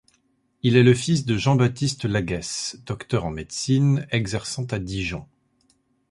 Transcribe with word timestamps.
Il 0.63 0.77
est 0.77 0.83
le 0.83 0.95
fils 0.95 1.25
de 1.25 1.37
Jean-Baptiste 1.37 2.05
Laguesse, 2.05 2.79
docteur 2.87 3.23
en 3.23 3.29
médecine 3.29 4.07
exerçant 4.09 4.65
à 4.71 4.79
Dijon. 4.79 5.27